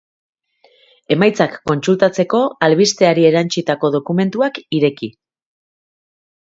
Emaitzak 1.15 1.59
kontsultatzeko, 1.71 2.41
albisteari 2.69 3.29
erantsitako 3.33 3.95
dokumentuak 3.99 4.63
ireki. 4.81 5.13